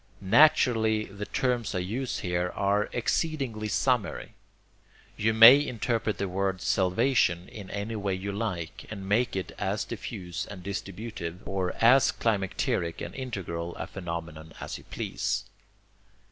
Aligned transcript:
Naturally 0.33 1.03
the 1.05 1.27
terms 1.27 1.75
I 1.75 1.77
use 1.77 2.21
here 2.21 2.51
are 2.55 2.89
exceedingly 2.91 3.67
summary. 3.67 4.33
You 5.15 5.31
may 5.31 5.63
interpret 5.63 6.17
the 6.17 6.27
word 6.27 6.59
'salvation' 6.59 7.47
in 7.47 7.69
any 7.69 7.95
way 7.95 8.15
you 8.15 8.31
like, 8.31 8.85
and 8.89 9.07
make 9.07 9.35
it 9.35 9.51
as 9.59 9.83
diffuse 9.83 10.47
and 10.47 10.63
distributive, 10.63 11.47
or 11.47 11.73
as 11.81 12.11
climacteric 12.11 12.99
and 12.99 13.13
integral 13.13 13.75
a 13.75 13.85
phenomenon 13.85 14.53
as 14.59 14.79
you 14.79 14.85
please. 14.85 15.43